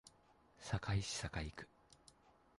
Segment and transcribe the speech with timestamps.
[0.59, 1.69] 堺市堺区